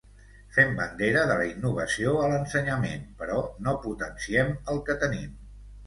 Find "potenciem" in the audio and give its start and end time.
3.87-4.55